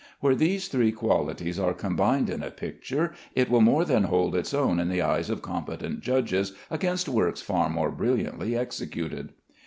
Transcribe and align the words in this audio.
Where 0.19 0.33
these 0.33 0.67
three 0.67 0.91
qualities 0.91 1.59
are 1.59 1.75
combined 1.75 2.27
in 2.31 2.41
a 2.41 2.49
picture, 2.49 3.13
it 3.35 3.51
will 3.51 3.61
more 3.61 3.85
than 3.85 4.05
hold 4.05 4.33
its 4.35 4.51
own 4.51 4.79
in 4.79 4.89
the 4.89 5.03
eyes 5.03 5.29
of 5.29 5.43
competent 5.43 5.99
judges 6.01 6.53
against 6.71 7.07
works 7.07 7.39
far 7.43 7.69
more 7.69 7.91
brilliantly 7.91 8.57
executed. 8.57 9.33